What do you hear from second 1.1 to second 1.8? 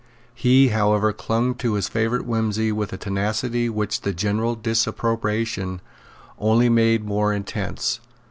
clung to